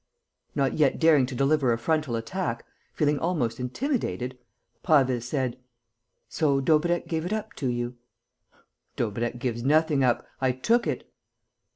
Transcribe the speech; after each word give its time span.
Not 0.55 0.73
yet 0.73 0.97
daring 0.97 1.27
to 1.27 1.35
deliver 1.35 1.71
a 1.71 1.77
frontal 1.77 2.15
attack, 2.15 2.65
feeling 2.91 3.19
almost 3.19 3.59
intimidated, 3.59 4.35
Prasville 4.81 5.21
said: 5.21 5.59
"So 6.27 6.59
Daubrecq 6.59 7.05
gave 7.07 7.23
it 7.23 7.31
up 7.33 7.53
to 7.57 7.67
you?" 7.67 7.97
"Daubrecq 8.95 9.37
gives 9.37 9.61
nothing 9.61 10.03
up. 10.03 10.25
I 10.41 10.53
took 10.53 10.87
it." 10.87 11.07